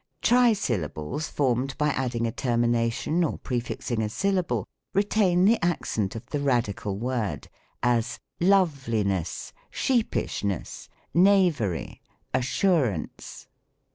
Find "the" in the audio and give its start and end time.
5.45-5.63, 6.31-6.39